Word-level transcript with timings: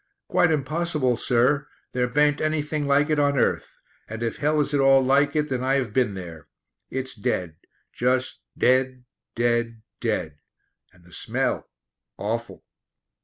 "Quite 0.29 0.49
impossible, 0.49 1.15
sir; 1.15 1.67
there 1.91 2.07
baint 2.07 2.41
anything 2.41 2.87
like 2.87 3.11
it 3.11 3.19
on 3.19 3.37
earth, 3.37 3.77
and 4.07 4.23
if 4.23 4.37
hell 4.37 4.59
is 4.59 4.73
at 4.73 4.79
all 4.79 5.05
like 5.05 5.35
it 5.35 5.47
then 5.49 5.63
I 5.63 5.75
have 5.75 5.93
been 5.93 6.15
there. 6.15 6.47
It's 6.89 7.13
dead; 7.13 7.57
just 7.93 8.39
dead 8.57 9.03
dead 9.35 9.83
dead! 9.99 10.39
And 10.91 11.03
the 11.03 11.13
smell 11.13 11.69
awful." 12.17 12.65